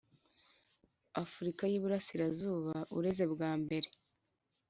Afurika 1.23 1.61
y 1.67 1.73
Iburasirazuba 1.77 2.75
ureze 2.97 3.23
bwa 3.33 3.51
mbere 3.61 3.89